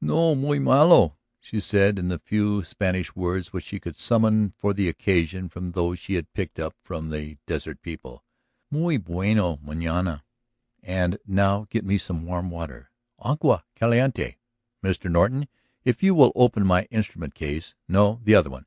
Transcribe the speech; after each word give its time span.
"No 0.00 0.36
muy 0.36 0.60
malo," 0.60 1.16
she 1.40 1.58
said 1.58 1.98
in 1.98 2.06
the 2.06 2.20
few 2.20 2.62
Spanish 2.62 3.16
words 3.16 3.52
which 3.52 3.64
she 3.64 3.80
could 3.80 3.98
summon 3.98 4.52
for 4.56 4.72
the 4.72 4.88
occasion 4.88 5.48
from 5.48 5.72
those 5.72 5.98
she 5.98 6.14
had 6.14 6.32
picked 6.32 6.60
up 6.60 6.76
from 6.80 7.08
the 7.10 7.38
desert 7.44 7.82
people. 7.82 8.22
"Muy 8.70 8.98
bueno 8.98 9.58
manana. 9.60 10.22
And 10.80 11.18
now 11.26 11.66
get 11.70 11.84
me 11.84 11.98
some 11.98 12.24
warm 12.24 12.50
water... 12.50 12.92
agua 13.18 13.64
caliente. 13.74 14.36
Mr. 14.80 15.10
Norton, 15.10 15.48
if 15.84 16.04
you 16.04 16.14
will 16.14 16.30
open 16.36 16.64
my 16.64 16.82
instrument 16.92 17.34
case... 17.34 17.74
no; 17.88 18.20
the 18.22 18.36
other 18.36 18.48
one. 18.48 18.66